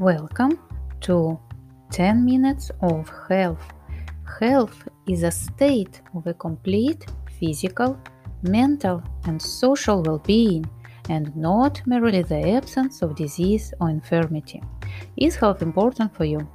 Welcome 0.00 0.58
to 1.00 1.40
10 1.90 2.22
minutes 2.22 2.70
of 2.82 3.10
health. 3.30 3.72
Health 4.38 4.86
is 5.08 5.22
a 5.22 5.30
state 5.30 6.02
of 6.14 6.26
a 6.26 6.34
complete 6.34 7.06
physical, 7.40 7.98
mental, 8.42 9.02
and 9.24 9.40
social 9.40 10.02
well 10.02 10.18
being, 10.18 10.68
and 11.08 11.34
not 11.34 11.80
merely 11.86 12.20
the 12.20 12.46
absence 12.50 13.00
of 13.00 13.16
disease 13.16 13.72
or 13.80 13.88
infirmity. 13.88 14.62
Is 15.16 15.34
health 15.34 15.62
important 15.62 16.14
for 16.14 16.26
you? 16.26 16.46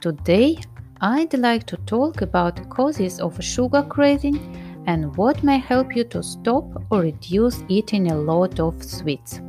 Today, 0.00 0.58
I'd 1.00 1.34
like 1.34 1.66
to 1.66 1.76
talk 1.86 2.22
about 2.22 2.68
causes 2.68 3.20
of 3.20 3.40
sugar 3.44 3.84
craving 3.84 4.40
and 4.88 5.16
what 5.16 5.44
may 5.44 5.58
help 5.58 5.94
you 5.94 6.02
to 6.06 6.20
stop 6.20 6.64
or 6.90 7.02
reduce 7.02 7.62
eating 7.68 8.10
a 8.10 8.16
lot 8.16 8.58
of 8.58 8.82
sweets. 8.82 9.40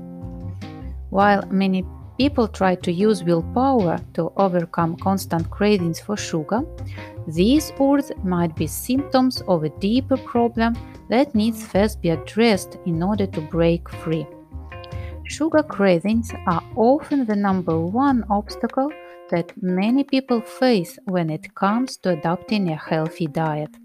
While 1.10 1.48
many 1.50 1.84
people 2.18 2.48
try 2.48 2.76
to 2.76 2.92
use 2.92 3.24
willpower 3.24 4.00
to 4.14 4.32
overcome 4.38 4.96
constant 4.98 5.50
cravings 5.50 6.00
for 6.00 6.18
sugar, 6.18 6.62
these 7.28 7.72
urges 7.80 8.12
might 8.24 8.56
be 8.56 8.68
symptoms 8.68 9.42
of 9.48 9.64
a 9.64 9.70
deeper 9.80 10.18
problem 10.18 10.76
that 11.10 11.36
needs 11.36 11.66
first 11.66 12.02
be 12.02 12.10
addressed 12.10 12.78
in 12.86 13.02
order 13.04 13.28
to 13.28 13.42
break 13.42 13.90
free. 13.90 14.26
Sugar 15.28 15.64
cravings 15.64 16.32
are 16.48 16.64
often 16.76 17.26
the 17.26 17.36
number 17.36 17.80
one 17.80 18.24
obstacle 18.30 18.92
that 19.32 19.52
many 19.62 20.04
people 20.04 20.40
face 20.42 21.00
when 21.06 21.30
it 21.30 21.56
comes 21.56 21.98
to 21.98 22.12
adopting 22.12 22.70
a 22.70 22.76
healthy 22.76 23.26
diet. 23.26 23.76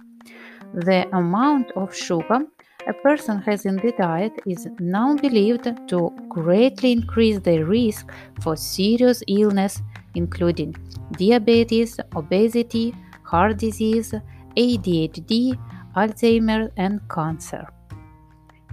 The 0.74 1.08
amount 1.16 1.72
of 1.72 1.94
sugar 1.94 2.40
a 2.90 2.92
person 2.92 3.40
has 3.42 3.66
in 3.66 3.76
the 3.76 3.92
diet 3.96 4.32
is 4.46 4.66
now 4.80 5.14
believed 5.14 5.66
to 5.88 6.10
greatly 6.28 6.90
increase 6.90 7.38
the 7.38 7.62
risk 7.62 8.12
for 8.40 8.56
serious 8.56 9.22
illness, 9.28 9.80
including 10.16 10.74
diabetes, 11.12 12.00
obesity, 12.16 12.92
heart 13.22 13.58
disease, 13.58 14.12
ADHD, 14.56 15.56
Alzheimer's, 15.94 16.72
and 16.76 17.00
cancer. 17.08 17.64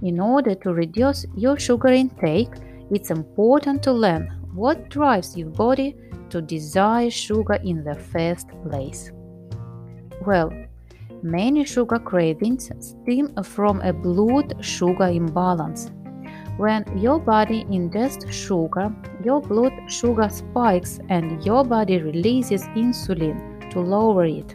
In 0.02 0.18
order 0.18 0.54
to 0.56 0.74
reduce 0.74 1.24
your 1.36 1.56
sugar 1.58 1.92
intake, 2.02 2.54
it's 2.90 3.10
important 3.10 3.82
to 3.84 3.92
learn 3.92 4.24
what 4.52 4.88
drives 4.88 5.36
your 5.36 5.50
body 5.50 5.94
to 6.30 6.42
desire 6.42 7.10
sugar 7.10 7.58
in 7.64 7.84
the 7.84 7.94
first 7.94 8.48
place. 8.64 9.12
Well, 10.26 10.50
Many 11.22 11.64
sugar 11.64 11.98
cravings 11.98 12.70
stem 12.78 13.34
from 13.42 13.80
a 13.80 13.92
blood 13.92 14.64
sugar 14.64 15.08
imbalance. 15.08 15.90
When 16.58 16.84
your 16.96 17.18
body 17.18 17.64
ingests 17.64 18.30
sugar, 18.30 18.94
your 19.24 19.40
blood 19.40 19.72
sugar 19.88 20.28
spikes 20.28 21.00
and 21.08 21.44
your 21.44 21.64
body 21.64 21.98
releases 21.98 22.62
insulin 22.76 23.68
to 23.70 23.80
lower 23.80 24.26
it 24.26 24.54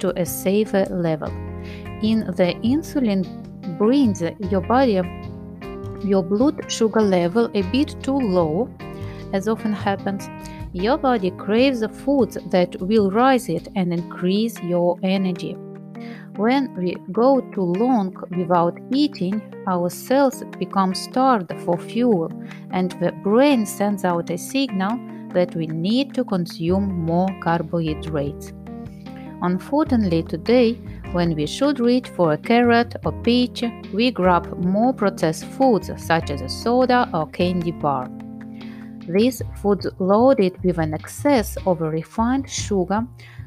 to 0.00 0.12
a 0.20 0.26
safer 0.26 0.84
level. 0.90 1.28
In 2.02 2.20
the 2.36 2.54
insulin 2.62 3.24
brings 3.78 4.22
your 4.50 4.60
body 4.60 5.00
your 6.04 6.22
blood 6.22 6.70
sugar 6.70 7.00
level 7.00 7.50
a 7.54 7.62
bit 7.72 7.96
too 8.02 8.18
low, 8.18 8.68
as 9.32 9.48
often 9.48 9.72
happens, 9.72 10.28
your 10.74 10.98
body 10.98 11.30
craves 11.30 11.82
foods 12.04 12.36
that 12.50 12.76
will 12.78 13.10
rise 13.10 13.48
it 13.48 13.68
and 13.74 13.90
increase 13.90 14.60
your 14.62 14.98
energy. 15.02 15.56
When 16.36 16.74
we 16.74 16.96
go 17.12 17.40
too 17.52 17.62
long 17.62 18.12
without 18.36 18.76
eating, 18.90 19.40
our 19.68 19.88
cells 19.88 20.42
become 20.58 20.92
starved 20.92 21.52
for 21.60 21.78
fuel, 21.78 22.28
and 22.72 22.90
the 23.00 23.12
brain 23.22 23.64
sends 23.64 24.04
out 24.04 24.30
a 24.30 24.36
signal 24.36 24.98
that 25.32 25.54
we 25.54 25.68
need 25.68 26.12
to 26.14 26.24
consume 26.24 26.92
more 27.06 27.28
carbohydrates. 27.40 28.52
Unfortunately, 29.42 30.24
today, 30.24 30.74
when 31.12 31.36
we 31.36 31.46
should 31.46 31.78
reach 31.78 32.08
for 32.08 32.32
a 32.32 32.38
carrot 32.38 32.96
or 33.04 33.12
peach, 33.22 33.62
we 33.92 34.10
grab 34.10 34.58
more 34.64 34.92
processed 34.92 35.44
foods 35.44 35.88
such 35.96 36.30
as 36.30 36.40
a 36.40 36.48
soda 36.48 37.08
or 37.14 37.28
candy 37.28 37.70
bar. 37.70 38.10
These 39.06 39.42
foods 39.62 39.86
loaded 40.00 40.60
with 40.64 40.78
an 40.78 40.94
excess 40.94 41.56
of 41.64 41.80
refined 41.80 42.50
sugar 42.50 43.06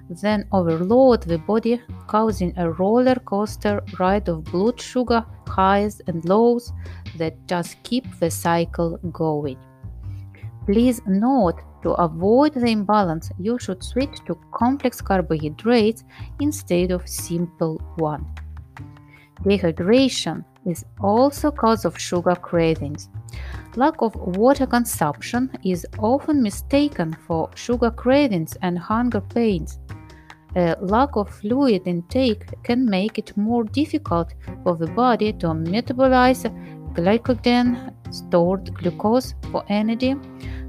then 0.10 0.48
overload 0.52 1.24
the 1.24 1.38
body, 1.38 1.82
causing 2.08 2.54
a 2.58 2.72
roller 2.72 3.16
coaster 3.16 3.82
ride 4.00 4.30
of 4.30 4.44
blood 4.46 4.80
sugar 4.80 5.26
highs 5.48 6.02
and 6.08 6.24
lows 6.26 6.72
that 7.18 7.36
just 7.48 7.82
keep 7.84 8.06
the 8.20 8.30
cycle 8.30 8.98
going. 9.12 9.58
Please 10.66 11.02
note 11.08 11.62
to 11.84 11.92
avoid 11.92 12.54
the 12.54 12.68
imbalance, 12.68 13.32
you 13.40 13.58
should 13.60 13.84
switch 13.84 14.20
to 14.26 14.38
complex 14.54 15.00
carbohydrates 15.00 16.04
instead 16.40 16.92
of 16.92 17.08
simple 17.08 17.78
one. 17.98 18.26
Dehydration 19.44 20.44
is 20.66 20.84
also 21.00 21.52
cause 21.52 21.86
of 21.86 21.98
sugar 21.98 22.36
cravings. 22.36 23.10
Lack 23.76 24.02
of 24.02 24.16
water 24.16 24.66
consumption 24.66 25.50
is 25.64 25.86
often 26.00 26.42
mistaken 26.42 27.14
for 27.14 27.50
sugar 27.56 27.92
cravings 27.92 28.58
and 28.62 28.78
hunger 28.78 29.22
pains. 29.22 29.80
A 30.58 30.76
lack 30.82 31.16
of 31.16 31.30
fluid 31.30 31.84
intake 31.86 32.46
can 32.64 32.84
make 32.90 33.20
it 33.20 33.38
more 33.38 33.64
difficult 33.64 34.34
for 34.64 34.76
the 34.76 34.88
body 34.88 35.32
to 35.34 35.50
metabolize 35.50 36.44
glycogen, 36.96 37.94
stored 38.10 38.74
glucose, 38.74 39.36
for 39.52 39.64
energy. 39.70 40.16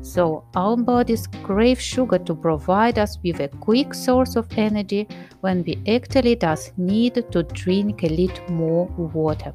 So, 0.03 0.45
our 0.55 0.77
bodies 0.77 1.27
crave 1.43 1.81
sugar 1.81 2.19
to 2.19 2.35
provide 2.35 2.99
us 2.99 3.19
with 3.25 3.41
a 3.41 3.49
quick 3.49 3.95
source 3.95 4.37
of 4.37 4.47
energy 4.59 5.09
when 5.41 5.65
we 5.65 5.83
actually 5.89 6.37
does 6.37 6.71
need 6.77 7.25
to 7.33 7.43
drink 7.43 8.03
a 8.03 8.09
little 8.09 8.51
more 8.51 8.87
water. 8.99 9.55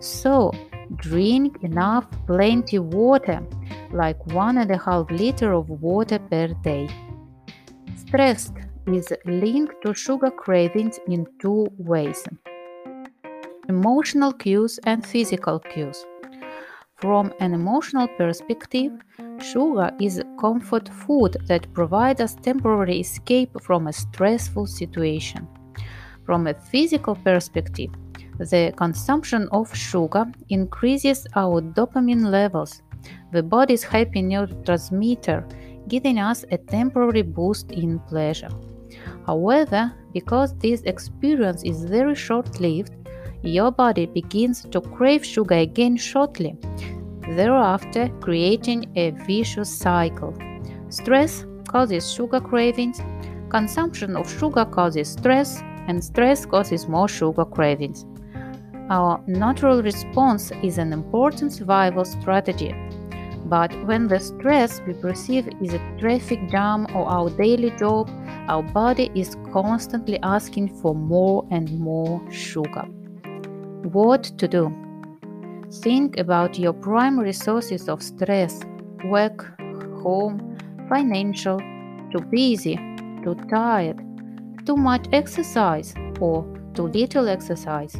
So, 0.00 0.50
drink 0.96 1.62
enough 1.62 2.06
plenty 2.26 2.80
water, 2.80 3.40
like 3.92 4.26
one 4.26 4.58
and 4.58 4.70
a 4.72 4.78
half 4.78 5.08
liter 5.12 5.52
of 5.52 5.70
water 5.70 6.18
per 6.18 6.48
day. 6.64 6.88
Stressed 7.96 8.63
is 8.86 9.12
linked 9.24 9.74
to 9.82 9.94
sugar 9.94 10.30
cravings 10.30 10.98
in 11.08 11.26
two 11.38 11.66
ways 11.78 12.24
emotional 13.68 14.32
cues 14.32 14.78
and 14.84 15.06
physical 15.06 15.58
cues. 15.58 16.04
From 16.96 17.32
an 17.40 17.54
emotional 17.54 18.08
perspective, 18.08 18.92
sugar 19.40 19.90
is 20.00 20.22
comfort 20.38 20.88
food 20.88 21.36
that 21.46 21.72
provides 21.72 22.20
us 22.20 22.36
temporary 22.36 23.00
escape 23.00 23.50
from 23.62 23.86
a 23.86 23.92
stressful 23.92 24.66
situation. 24.66 25.48
From 26.24 26.46
a 26.46 26.54
physical 26.54 27.14
perspective, 27.14 27.90
the 28.38 28.72
consumption 28.76 29.48
of 29.52 29.74
sugar 29.74 30.26
increases 30.48 31.26
our 31.36 31.60
dopamine 31.60 32.26
levels, 32.30 32.82
the 33.32 33.42
body's 33.42 33.82
happy 33.82 34.22
neurotransmitter, 34.22 35.44
giving 35.88 36.18
us 36.18 36.44
a 36.50 36.58
temporary 36.58 37.22
boost 37.22 37.70
in 37.72 37.98
pleasure. 38.00 38.50
However, 39.26 39.92
because 40.12 40.56
this 40.58 40.82
experience 40.82 41.62
is 41.62 41.84
very 41.84 42.14
short 42.14 42.60
lived, 42.60 42.94
your 43.42 43.70
body 43.70 44.06
begins 44.06 44.62
to 44.70 44.80
crave 44.80 45.24
sugar 45.24 45.56
again 45.56 45.96
shortly, 45.96 46.56
thereafter, 47.22 48.08
creating 48.20 48.90
a 48.96 49.10
vicious 49.26 49.68
cycle. 49.68 50.34
Stress 50.88 51.44
causes 51.68 52.12
sugar 52.12 52.40
cravings, 52.40 53.00
consumption 53.50 54.16
of 54.16 54.30
sugar 54.38 54.64
causes 54.64 55.08
stress, 55.08 55.62
and 55.88 56.02
stress 56.02 56.46
causes 56.46 56.88
more 56.88 57.08
sugar 57.08 57.44
cravings. 57.44 58.06
Our 58.90 59.22
natural 59.26 59.82
response 59.82 60.52
is 60.62 60.78
an 60.78 60.92
important 60.92 61.52
survival 61.52 62.04
strategy. 62.04 62.74
But 63.46 63.72
when 63.86 64.08
the 64.08 64.18
stress 64.20 64.80
we 64.86 64.94
perceive 64.94 65.48
is 65.60 65.74
a 65.74 65.96
traffic 65.98 66.48
jam 66.50 66.86
or 66.94 67.06
our 67.06 67.28
daily 67.30 67.70
job, 67.72 68.10
our 68.48 68.62
body 68.62 69.10
is 69.14 69.36
constantly 69.52 70.18
asking 70.22 70.68
for 70.80 70.94
more 70.94 71.46
and 71.50 71.78
more 71.78 72.22
sugar. 72.30 72.86
What 73.92 74.24
to 74.38 74.48
do? 74.48 74.72
Think 75.82 76.16
about 76.18 76.58
your 76.58 76.72
primary 76.72 77.32
sources 77.32 77.88
of 77.88 78.02
stress 78.02 78.60
work, 79.04 79.60
home, 80.02 80.56
financial, 80.88 81.58
too 82.10 82.24
busy, 82.30 82.76
too 83.22 83.36
tired, 83.50 84.00
too 84.64 84.76
much 84.76 85.06
exercise, 85.12 85.94
or 86.20 86.44
too 86.74 86.88
little 86.88 87.28
exercise. 87.28 87.92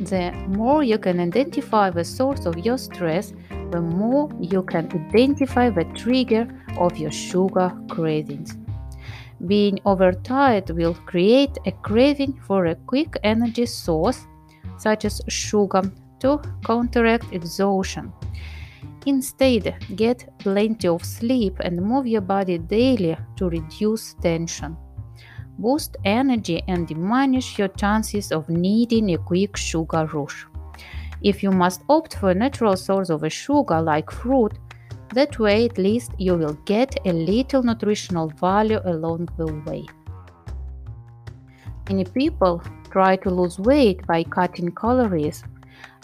The 0.00 0.32
more 0.48 0.82
you 0.82 0.98
can 0.98 1.20
identify 1.20 1.90
the 1.90 2.04
source 2.04 2.46
of 2.46 2.58
your 2.58 2.78
stress, 2.78 3.32
the 3.74 3.80
more 3.80 4.30
you 4.40 4.62
can 4.62 4.86
identify 4.94 5.68
the 5.68 5.84
trigger 5.96 6.46
of 6.78 6.96
your 6.96 7.10
sugar 7.10 7.68
cravings. 7.90 8.56
Being 9.48 9.80
overtired 9.84 10.70
will 10.70 10.94
create 10.94 11.58
a 11.66 11.72
craving 11.72 12.34
for 12.46 12.66
a 12.66 12.76
quick 12.86 13.16
energy 13.24 13.66
source, 13.66 14.20
such 14.78 15.04
as 15.04 15.20
sugar, 15.26 15.82
to 16.20 16.40
counteract 16.64 17.32
exhaustion. 17.32 18.12
Instead, 19.06 19.74
get 19.96 20.28
plenty 20.38 20.86
of 20.86 21.04
sleep 21.04 21.56
and 21.60 21.82
move 21.82 22.06
your 22.06 22.22
body 22.22 22.58
daily 22.58 23.16
to 23.36 23.48
reduce 23.48 24.14
tension. 24.22 24.76
Boost 25.58 25.96
energy 26.04 26.62
and 26.68 26.86
diminish 26.86 27.58
your 27.58 27.68
chances 27.68 28.30
of 28.30 28.48
needing 28.48 29.14
a 29.14 29.18
quick 29.18 29.56
sugar 29.56 30.06
rush. 30.06 30.46
If 31.22 31.42
you 31.42 31.50
must 31.50 31.82
opt 31.88 32.16
for 32.16 32.30
a 32.30 32.34
natural 32.34 32.76
source 32.76 33.10
of 33.10 33.22
a 33.22 33.30
sugar 33.30 33.80
like 33.80 34.10
fruit, 34.10 34.52
that 35.14 35.38
way 35.38 35.66
at 35.66 35.78
least 35.78 36.12
you 36.18 36.34
will 36.34 36.54
get 36.64 36.96
a 37.06 37.12
little 37.12 37.62
nutritional 37.62 38.28
value 38.28 38.80
along 38.84 39.28
the 39.36 39.52
way. 39.66 39.86
Many 41.88 42.04
people 42.04 42.62
try 42.90 43.16
to 43.16 43.30
lose 43.30 43.58
weight 43.58 44.06
by 44.06 44.24
cutting 44.24 44.72
calories, 44.72 45.44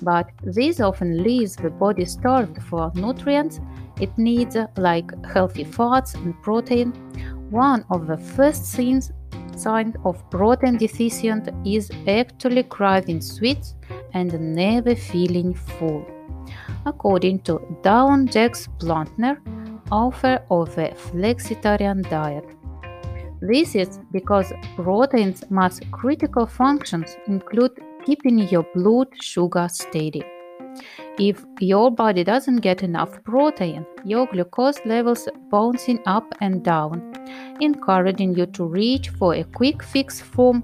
but 0.03 0.31
this 0.43 0.81
often 0.81 1.23
leaves 1.23 1.57
the 1.57 1.71
body 1.71 2.05
starved 2.05 2.63
for 2.63 2.93
nutrients 2.95 3.61
it 4.01 4.17
needs, 4.17 4.57
uh, 4.57 4.67
like 4.79 5.13
healthy 5.27 5.65
fats 5.65 6.15
and 6.15 6.35
protein. 6.43 6.93
One 7.51 7.85
of 7.91 8.07
the 8.07 8.17
first 8.17 8.65
signs, 8.65 9.13
signs 9.57 9.95
of 10.05 10.29
protein 10.31 10.79
deficient 10.79 11.51
is 11.67 11.91
actually 12.09 12.63
craving 12.63 13.21
sweets 13.21 13.75
and 14.15 14.55
never 14.55 14.95
feeling 14.95 15.55
full. 15.55 16.07
According 16.87 17.41
to 17.41 17.61
Dawn 17.83 18.27
Jackson 18.27 18.73
Blatner, 18.79 19.39
author 19.91 20.43
of 20.51 20.77
a 20.79 20.91
flexitarian 20.91 22.09
diet. 22.09 22.45
This 23.43 23.75
is 23.75 23.99
because 24.13 24.53
protein's 24.77 25.43
must 25.51 25.91
critical 25.91 26.47
functions 26.47 27.17
include 27.27 27.73
keeping 28.05 28.39
your 28.39 28.65
blood 28.75 29.09
sugar 29.21 29.67
steady. 29.71 30.23
If 31.19 31.45
your 31.59 31.91
body 31.91 32.25
doesn't 32.25 32.59
get 32.59 32.83
enough 32.83 33.23
protein, 33.25 33.87
your 34.05 34.27
glucose 34.27 34.81
levels 34.85 35.29
bouncing 35.51 36.01
up 36.07 36.25
and 36.41 36.63
down, 36.63 37.13
encouraging 37.61 38.35
you 38.37 38.47
to 38.47 38.65
reach 38.65 39.09
for 39.11 39.35
a 39.35 39.45
quick 39.45 39.83
fix 39.83 40.21
form 40.21 40.63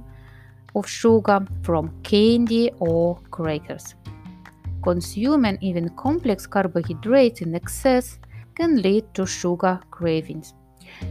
of 0.77 0.87
sugar 0.87 1.41
from 1.63 1.91
candy 2.03 2.71
or 2.79 3.19
crackers. 3.31 3.95
Consuming 4.83 5.59
even 5.61 5.89
complex 5.97 6.47
carbohydrates 6.47 7.41
in 7.41 7.55
excess 7.55 8.19
can 8.55 8.81
lead 8.83 9.05
to 9.15 9.27
sugar 9.27 9.81
cravings. 9.91 10.55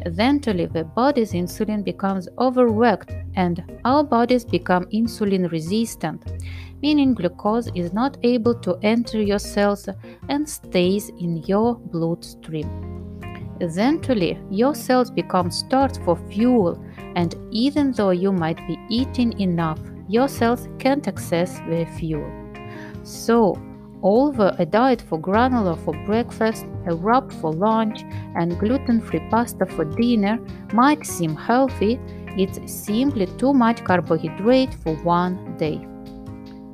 Eventually, 0.06 0.67
the 0.67 0.83
body's 0.83 1.33
insulin 1.33 1.83
becomes 1.83 2.29
overworked 2.39 3.12
and 3.35 3.63
our 3.83 4.03
bodies 4.03 4.45
become 4.45 4.85
insulin 4.85 5.51
resistant, 5.51 6.23
meaning 6.81 7.13
glucose 7.13 7.69
is 7.75 7.91
not 7.91 8.18
able 8.23 8.56
to 8.56 8.77
enter 8.81 9.21
your 9.21 9.39
cells 9.39 9.89
and 10.29 10.47
stays 10.47 11.09
in 11.09 11.44
your 11.45 11.75
bloodstream. 11.75 12.69
Eventually, 13.59 14.38
your 14.50 14.75
cells 14.75 15.09
become 15.09 15.50
starved 15.51 16.00
for 16.03 16.15
fuel, 16.29 16.83
and 17.15 17.35
even 17.51 17.91
though 17.94 18.12
you 18.12 18.31
might 18.31 18.57
be 18.67 18.77
eating 18.89 19.39
enough, 19.39 19.79
your 20.07 20.27
cells 20.27 20.67
can't 20.79 21.07
access 21.07 21.59
the 21.69 21.85
fuel. 21.97 22.29
So, 23.03 23.57
although 24.03 24.53
a 24.59 24.65
diet 24.65 25.01
for 25.01 25.19
granola 25.19 25.77
for 25.83 25.94
breakfast, 26.06 26.65
a 26.85 26.95
wrap 26.95 27.31
for 27.31 27.53
lunch, 27.53 28.03
and 28.35 28.59
gluten 28.59 29.01
free 29.01 29.25
pasta 29.31 29.65
for 29.65 29.85
dinner 29.85 30.39
might 30.73 31.06
seem 31.06 31.35
healthy, 31.35 32.00
it's 32.38 32.59
simply 32.71 33.27
too 33.38 33.53
much 33.53 33.83
carbohydrate 33.83 34.73
for 34.83 34.95
one 34.97 35.57
day. 35.57 35.79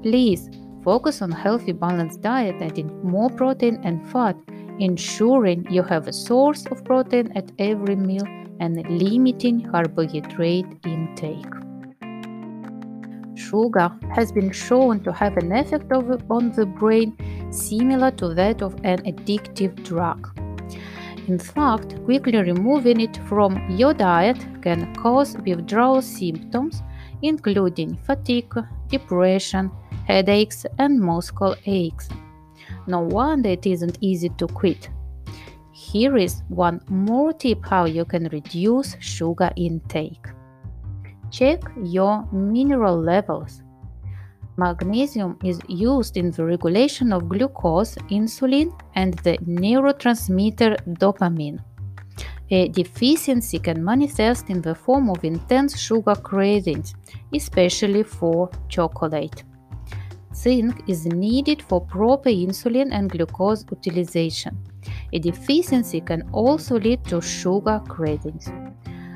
Please 0.01 0.49
focus 0.83 1.21
on 1.21 1.31
healthy 1.31 1.71
balanced 1.71 2.21
diet 2.21 2.59
adding 2.59 2.89
more 3.03 3.29
protein 3.29 3.79
and 3.83 4.03
fat 4.09 4.35
ensuring 4.79 5.63
you 5.69 5.83
have 5.83 6.07
a 6.07 6.13
source 6.13 6.65
of 6.71 6.83
protein 6.83 7.31
at 7.35 7.51
every 7.59 7.95
meal 7.95 8.25
and 8.61 8.75
limiting 8.89 9.59
carbohydrate 9.69 10.71
intake. 10.85 11.53
Sugar 13.35 13.91
has 14.15 14.31
been 14.31 14.51
shown 14.51 15.03
to 15.03 15.11
have 15.11 15.35
an 15.37 15.51
effect 15.51 15.91
on 15.91 16.51
the 16.51 16.65
brain 16.65 17.17
similar 17.51 18.11
to 18.11 18.33
that 18.35 18.61
of 18.61 18.73
an 18.83 18.99
addictive 19.11 19.83
drug. 19.83 20.29
In 21.27 21.39
fact, 21.39 22.03
quickly 22.05 22.37
removing 22.37 22.99
it 23.01 23.17
from 23.27 23.51
your 23.69 23.93
diet 23.93 24.39
can 24.61 24.93
cause 24.95 25.35
withdrawal 25.45 26.01
symptoms, 26.01 26.81
including 27.21 27.97
fatigue, 28.05 28.53
depression, 28.89 29.71
headaches, 30.07 30.65
and 30.77 30.99
muscle 30.99 31.55
aches. 31.65 32.09
No 32.87 32.99
wonder 32.99 33.49
it 33.49 33.65
isn't 33.65 33.97
easy 34.01 34.29
to 34.37 34.47
quit. 34.47 34.89
Here 35.71 36.17
is 36.17 36.43
one 36.49 36.81
more 36.89 37.31
tip 37.33 37.65
how 37.65 37.85
you 37.85 38.05
can 38.05 38.27
reduce 38.29 38.97
sugar 38.99 39.51
intake. 39.55 40.27
Check 41.31 41.61
your 41.83 42.27
mineral 42.31 42.99
levels. 42.99 43.63
Magnesium 44.57 45.37
is 45.43 45.61
used 45.69 46.17
in 46.17 46.31
the 46.31 46.43
regulation 46.43 47.13
of 47.13 47.29
glucose, 47.29 47.95
insulin, 48.09 48.77
and 48.95 49.13
the 49.19 49.37
neurotransmitter 49.37 50.77
dopamine. 50.99 51.63
A 52.49 52.67
deficiency 52.67 53.59
can 53.59 53.81
manifest 53.81 54.49
in 54.49 54.61
the 54.61 54.75
form 54.75 55.09
of 55.09 55.23
intense 55.23 55.79
sugar 55.79 56.15
cravings, 56.15 56.93
especially 57.33 58.03
for 58.03 58.51
chocolate. 58.67 59.45
Zinc 60.41 60.81
is 60.87 61.05
needed 61.05 61.61
for 61.61 61.81
proper 61.81 62.29
insulin 62.29 62.89
and 62.91 63.11
glucose 63.11 63.63
utilization. 63.69 64.57
A 65.13 65.19
deficiency 65.19 66.01
can 66.01 66.27
also 66.31 66.79
lead 66.79 67.03
to 67.05 67.21
sugar 67.21 67.79
cravings. 67.87 68.49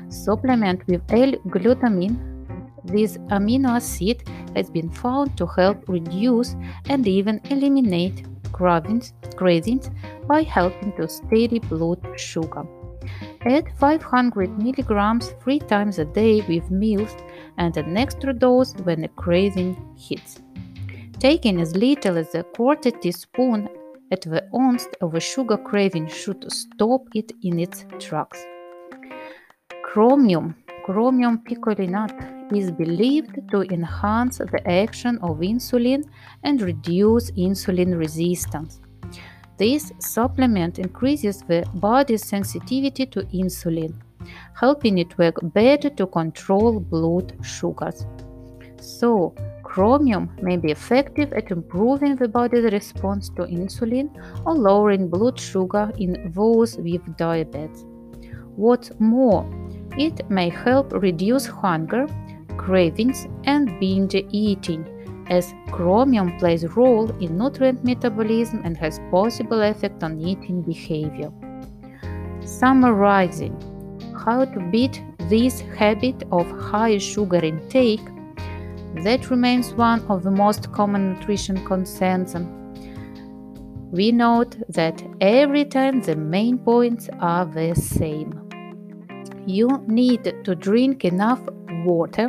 Supplement 0.08 0.86
with 0.86 1.02
L-glutamine. 1.08 2.16
This 2.84 3.18
amino 3.36 3.70
acid 3.70 4.22
has 4.54 4.70
been 4.70 4.88
found 4.88 5.36
to 5.36 5.46
help 5.46 5.88
reduce 5.88 6.54
and 6.88 7.08
even 7.08 7.40
eliminate 7.50 8.24
cravings, 8.52 9.12
cravings 9.34 9.90
by 10.28 10.42
helping 10.42 10.92
to 10.92 11.08
steady 11.08 11.58
blood 11.58 11.98
sugar. 12.16 12.64
Add 13.40 13.66
500 13.80 14.58
milligrams 14.62 15.34
three 15.42 15.58
times 15.58 15.98
a 15.98 16.04
day 16.04 16.42
with 16.42 16.70
meals 16.70 17.16
and 17.58 17.76
an 17.76 17.96
extra 17.96 18.32
dose 18.32 18.74
when 18.84 19.02
a 19.02 19.08
craving 19.08 19.76
hits. 19.96 20.40
Taking 21.18 21.62
as 21.62 21.74
little 21.74 22.18
as 22.18 22.34
a 22.34 22.42
quarter 22.42 22.90
teaspoon 22.90 23.68
at 24.12 24.20
the 24.20 24.46
onset 24.52 24.94
of 25.00 25.14
a 25.14 25.20
sugar 25.20 25.56
craving 25.56 26.08
should 26.08 26.44
stop 26.52 27.02
it 27.14 27.32
in 27.42 27.58
its 27.58 27.86
tracks. 27.98 28.44
Chromium, 29.82 30.54
chromium 30.84 31.38
picolinate, 31.38 32.52
is 32.54 32.70
believed 32.70 33.38
to 33.50 33.62
enhance 33.62 34.38
the 34.38 34.60
action 34.70 35.18
of 35.22 35.38
insulin 35.38 36.04
and 36.44 36.60
reduce 36.60 37.30
insulin 37.32 37.98
resistance. 37.98 38.80
This 39.56 39.90
supplement 40.00 40.78
increases 40.78 41.40
the 41.40 41.64
body's 41.74 42.26
sensitivity 42.26 43.06
to 43.06 43.22
insulin, 43.32 43.94
helping 44.52 44.98
it 44.98 45.16
work 45.16 45.36
better 45.42 45.88
to 45.88 46.06
control 46.06 46.78
blood 46.78 47.32
sugars. 47.42 48.06
So, 48.78 49.34
Chromium 49.76 50.30
may 50.40 50.56
be 50.56 50.70
effective 50.70 51.34
at 51.34 51.50
improving 51.50 52.16
the 52.16 52.26
body's 52.26 52.72
response 52.72 53.28
to 53.36 53.42
insulin 53.42 54.08
or 54.46 54.54
lowering 54.54 55.06
blood 55.06 55.38
sugar 55.38 55.92
in 55.98 56.32
those 56.34 56.78
with 56.78 57.02
diabetes. 57.18 57.84
What's 58.54 58.90
more, 58.98 59.44
it 59.98 60.30
may 60.30 60.48
help 60.48 60.94
reduce 60.94 61.44
hunger, 61.44 62.06
cravings, 62.56 63.26
and 63.44 63.78
binge 63.78 64.14
eating, 64.30 64.82
as 65.28 65.52
chromium 65.70 66.38
plays 66.38 66.64
a 66.64 66.70
role 66.70 67.10
in 67.20 67.36
nutrient 67.36 67.84
metabolism 67.84 68.62
and 68.64 68.78
has 68.78 68.98
possible 69.10 69.60
effect 69.60 70.02
on 70.02 70.18
eating 70.18 70.62
behavior. 70.62 71.30
Summarizing 72.40 73.54
how 74.24 74.46
to 74.46 74.58
beat 74.70 75.02
this 75.28 75.60
habit 75.60 76.22
of 76.32 76.50
high 76.58 76.96
sugar 76.96 77.44
intake 77.44 78.00
that 79.04 79.30
remains 79.30 79.72
one 79.74 80.00
of 80.08 80.22
the 80.22 80.30
most 80.30 80.72
common 80.72 81.14
nutrition 81.14 81.64
concerns. 81.66 82.34
We 83.90 84.10
note 84.12 84.56
that 84.68 85.02
every 85.20 85.64
time 85.64 86.00
the 86.00 86.16
main 86.16 86.58
points 86.58 87.08
are 87.20 87.44
the 87.44 87.74
same. 87.74 88.42
You 89.46 89.84
need 89.86 90.24
to 90.44 90.54
drink 90.54 91.04
enough 91.04 91.40
water, 91.84 92.28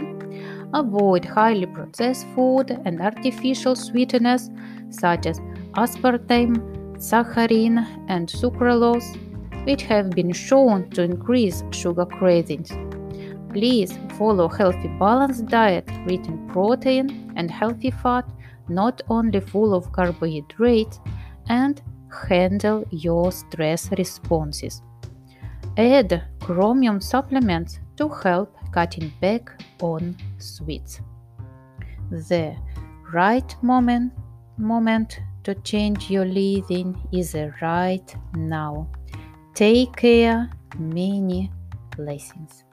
avoid 0.74 1.26
highly 1.26 1.66
processed 1.66 2.28
food 2.36 2.80
and 2.86 3.02
artificial 3.02 3.76
sweeteners 3.76 4.50
such 4.90 5.26
as 5.26 5.40
aspartame, 5.74 6.58
saccharin, 6.98 7.86
and 8.08 8.28
sucralose, 8.28 9.16
which 9.66 9.84
have 9.84 10.12
been 10.12 10.32
shown 10.32 10.90
to 10.92 11.02
increase 11.02 11.64
sugar 11.72 12.06
cravings. 12.06 12.72
Please 13.50 13.98
follow 14.18 14.48
healthy 14.48 14.88
balanced 15.00 15.48
diet 15.48 15.90
rich 16.06 16.28
in 16.28 16.48
protein 16.48 17.34
and 17.36 17.50
healthy 17.50 17.92
fat, 17.92 18.26
not 18.68 19.02
only 19.10 19.40
full 19.40 19.74
of 19.74 19.92
carbohydrates, 19.92 21.00
and 21.50 21.82
handle 22.28 22.84
your 22.92 23.32
stress 23.32 23.90
responses. 23.98 24.82
Add 25.78 26.24
chromium 26.42 27.00
supplements 27.00 27.80
to 27.98 28.10
help 28.10 28.56
cutting 28.72 29.12
back 29.22 29.50
on 29.82 30.16
sweets. 30.38 31.02
The 32.10 32.56
right 33.14 33.56
moment 33.62 34.14
moment 34.58 35.20
to 35.44 35.56
change 35.56 36.10
your 36.10 36.26
living 36.26 37.00
is 37.12 37.36
right 37.62 38.16
now. 38.36 38.90
Take 39.54 39.96
care. 39.96 40.50
Many 40.78 41.52
blessings. 41.96 42.67